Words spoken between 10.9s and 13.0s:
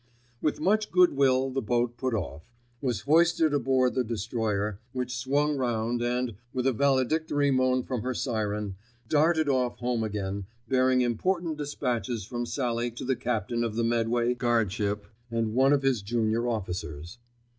important despatches from Sallie